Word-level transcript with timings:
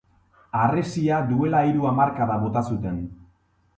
Harresia 0.61 1.19
duela 1.33 1.61
hiru 1.67 1.85
hamarkada 1.91 2.39
bota 2.47 2.65
zuten. 2.73 2.99